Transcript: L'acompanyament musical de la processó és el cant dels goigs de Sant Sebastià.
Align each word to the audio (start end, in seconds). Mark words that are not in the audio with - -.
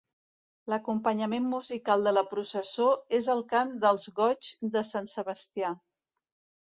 L'acompanyament 0.73 1.49
musical 1.49 2.07
de 2.07 2.13
la 2.17 2.23
processó 2.31 2.87
és 3.19 3.29
el 3.37 3.45
cant 3.53 3.75
dels 3.85 4.09
goigs 4.21 4.51
de 4.77 4.87
Sant 4.95 5.11
Sebastià. 5.13 5.75